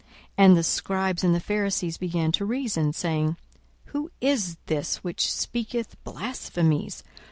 [0.01, 0.09] 42:005:021
[0.39, 3.37] And the scribes and the Pharisees began to reason, saying,
[3.85, 7.03] Who is this which speaketh blasphemies?